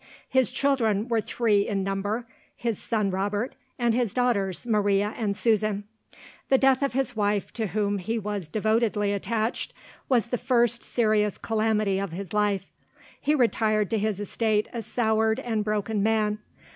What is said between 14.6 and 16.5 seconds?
a soured and broken man.